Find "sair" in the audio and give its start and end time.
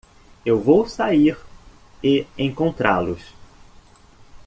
0.89-1.37